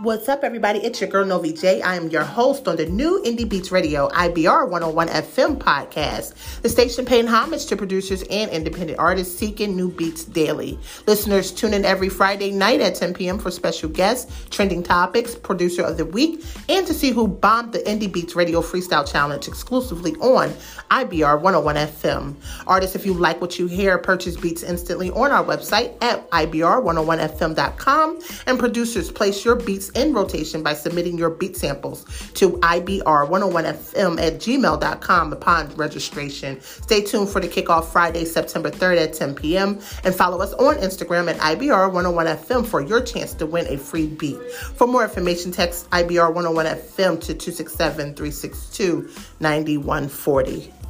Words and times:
What's 0.00 0.28
up, 0.28 0.42
everybody? 0.42 0.80
It's 0.80 1.00
your 1.00 1.08
girl 1.08 1.24
Novi 1.24 1.52
J. 1.52 1.80
I 1.80 1.94
am 1.94 2.08
your 2.08 2.24
host 2.24 2.66
on 2.66 2.74
the 2.74 2.86
new 2.86 3.22
Indie 3.24 3.48
Beats 3.48 3.70
Radio 3.70 4.08
IBR 4.08 4.68
101 4.68 5.06
FM 5.06 5.56
podcast, 5.56 6.62
the 6.62 6.68
station 6.68 7.04
paying 7.04 7.28
homage 7.28 7.66
to 7.66 7.76
producers 7.76 8.24
and 8.28 8.50
independent 8.50 8.98
artists 8.98 9.38
seeking 9.38 9.76
new 9.76 9.88
beats 9.92 10.24
daily. 10.24 10.80
Listeners 11.06 11.52
tune 11.52 11.72
in 11.72 11.84
every 11.84 12.08
Friday 12.08 12.50
night 12.50 12.80
at 12.80 12.96
10 12.96 13.14
p.m. 13.14 13.38
for 13.38 13.52
special 13.52 13.88
guests, 13.88 14.48
trending 14.50 14.82
topics, 14.82 15.36
producer 15.36 15.82
of 15.82 15.96
the 15.96 16.04
week, 16.04 16.44
and 16.68 16.88
to 16.88 16.92
see 16.92 17.12
who 17.12 17.28
bombed 17.28 17.72
the 17.72 17.78
Indie 17.78 18.12
Beats 18.12 18.34
Radio 18.34 18.62
Freestyle 18.62 19.08
Challenge 19.08 19.46
exclusively 19.46 20.16
on 20.16 20.48
IBR 20.90 21.40
101 21.40 21.76
FM. 21.76 22.34
Artists, 22.66 22.96
if 22.96 23.06
you 23.06 23.14
like 23.14 23.40
what 23.40 23.60
you 23.60 23.68
hear, 23.68 23.96
purchase 23.98 24.36
beats 24.36 24.64
instantly 24.64 25.12
on 25.12 25.30
our 25.30 25.44
website 25.44 25.96
at 26.02 26.28
IBR101FM.com, 26.32 28.18
and 28.48 28.58
producers 28.58 29.12
place 29.12 29.44
your 29.44 29.54
beats 29.54 29.83
in 29.90 30.12
rotation 30.12 30.62
by 30.62 30.74
submitting 30.74 31.18
your 31.18 31.30
beat 31.30 31.56
samples 31.56 32.04
to 32.34 32.52
IBR101FM 32.52 34.20
at 34.20 34.34
gmail.com 34.34 35.32
upon 35.32 35.74
registration. 35.76 36.60
Stay 36.60 37.02
tuned 37.02 37.28
for 37.28 37.40
the 37.40 37.48
kickoff 37.48 37.86
Friday, 37.86 38.24
September 38.24 38.70
3rd 38.70 39.04
at 39.04 39.12
10 39.12 39.34
p.m. 39.34 39.80
and 40.04 40.14
follow 40.14 40.40
us 40.40 40.52
on 40.54 40.76
Instagram 40.76 41.30
at 41.30 41.36
IBR101FM 41.38 42.66
for 42.66 42.80
your 42.80 43.00
chance 43.00 43.34
to 43.34 43.46
win 43.46 43.66
a 43.66 43.78
free 43.78 44.06
beat. 44.06 44.40
For 44.76 44.86
more 44.86 45.04
information, 45.04 45.52
text 45.52 45.88
IBR101FM 45.90 47.20
to 47.20 47.34
267 47.34 48.14
362 48.14 49.10
9140. 49.40 50.83